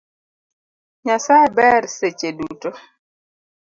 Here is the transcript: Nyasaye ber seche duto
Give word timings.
Nyasaye 1.05 1.47
ber 1.57 1.83
seche 1.97 2.29
duto 2.37 2.69